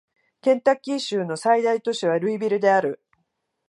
[0.41, 3.03] ケンタッキー州の最大都市はルイビルである